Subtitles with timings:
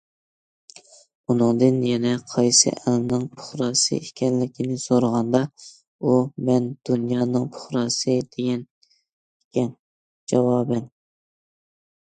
[1.31, 5.41] ئۇنىڭدىن يەنە قايسى ئەلنىڭ پۇقراسى ئىكەنلىكىنى سورىغاندا،
[6.03, 6.15] ئۇ:«
[6.47, 9.69] مەن دۇنيانىڭ پۇقراسى» دېگەنىكەن
[10.33, 10.83] جاۋابەن.